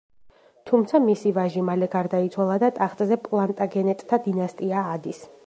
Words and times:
თუმცა 0.69 1.01
მისი 1.03 1.33
ვაჟი 1.35 1.63
მალე 1.67 1.89
გარდაიცვალა 1.97 2.57
და 2.65 2.71
ტახტზე 2.81 3.19
პლანტაგენეტთა 3.29 4.21
დინასტია 4.29 4.89
ადის. 4.97 5.23